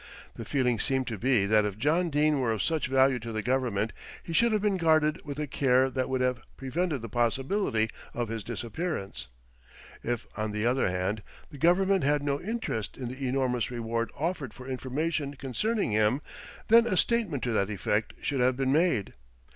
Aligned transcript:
The 0.35 0.45
feeling 0.45 0.79
seemed 0.79 1.05
to 1.09 1.17
be 1.19 1.45
that 1.45 1.63
if 1.63 1.77
John 1.77 2.09
Dene 2.09 2.39
were 2.39 2.51
of 2.51 2.63
such 2.63 2.87
value 2.87 3.19
to 3.19 3.31
the 3.31 3.43
Government, 3.43 3.93
he 4.23 4.33
should 4.33 4.51
have 4.51 4.59
been 4.63 4.77
guarded 4.77 5.21
with 5.23 5.37
a 5.37 5.45
care 5.45 5.91
that 5.91 6.09
would 6.09 6.21
have 6.21 6.39
prevented 6.57 7.03
the 7.03 7.07
possibility 7.07 7.87
of 8.11 8.27
his 8.27 8.43
disappearance. 8.43 9.27
If 10.01 10.25
on 10.35 10.53
the 10.53 10.65
other 10.65 10.89
hand 10.89 11.21
the 11.51 11.59
Government 11.59 12.03
had 12.03 12.23
no 12.23 12.41
interest 12.41 12.97
in 12.97 13.09
the 13.09 13.27
enormous 13.27 13.69
reward 13.69 14.09
offered 14.17 14.55
for 14.55 14.67
information 14.67 15.35
concerning 15.35 15.91
him, 15.91 16.23
then 16.67 16.87
a 16.87 16.97
statement 16.97 17.43
to 17.43 17.51
that 17.51 17.69
effect 17.69 18.13
should 18.23 18.39
have 18.39 18.57
been 18.57 18.71
made. 18.71 19.13